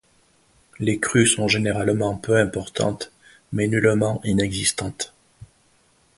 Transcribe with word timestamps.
Les 0.79 0.97
crues 0.97 1.27
sont 1.27 1.47
généralement 1.47 2.17
peu 2.17 2.35
importantes 2.39 3.11
mais 3.53 3.67
nullement 3.67 4.19
inexistantes. 4.23 5.13